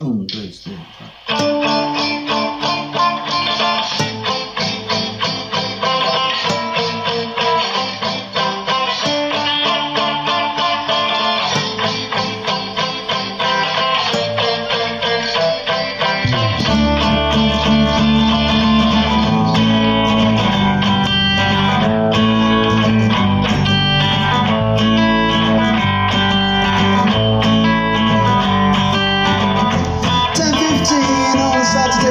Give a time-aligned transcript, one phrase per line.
[0.00, 0.70] 嗯，对，是。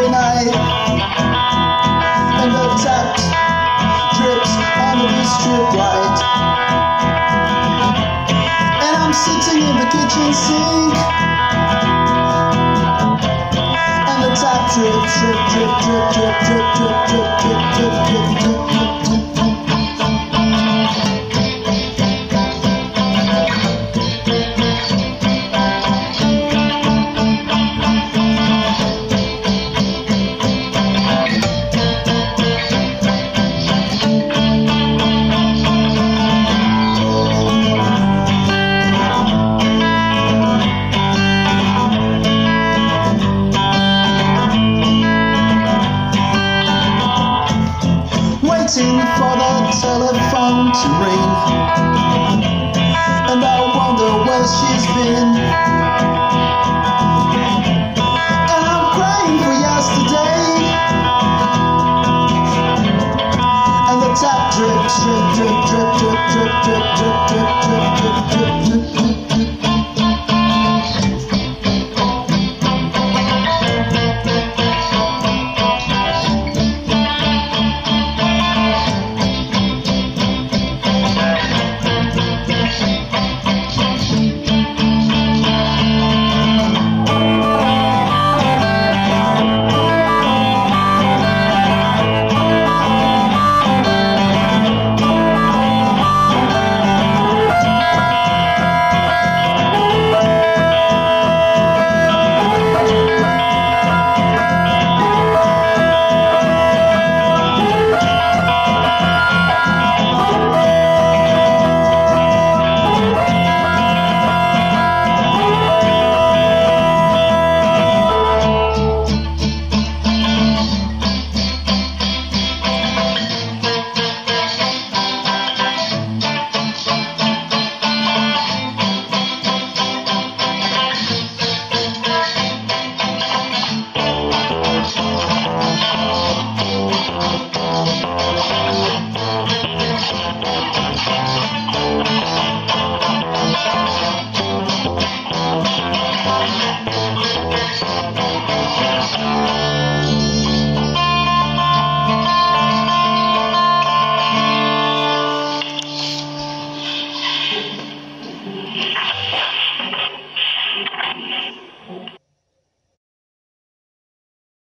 [0.10, 0.56] Night
[2.24, 3.16] And the tap
[4.18, 6.20] drips under the strip light
[8.68, 10.96] And I'm sitting in the kitchen sink
[13.92, 19.10] And the tap drip, drip, drip, drip, drip, drip, drip, drip, drip, drip, drip, drip,
[19.10, 19.27] drip,
[48.68, 51.32] waiting for the telephone to ring.
[53.32, 55.32] And I wonder where she's been.
[58.36, 60.68] And I'm for yesterday.
[63.88, 68.57] And the tap drip, drip, drip, drip, drip, drip, drip, drip, drip, drip, drip, drip.